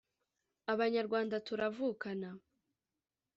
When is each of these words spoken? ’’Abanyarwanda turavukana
’’Abanyarwanda 0.73 1.43
turavukana 1.47 2.29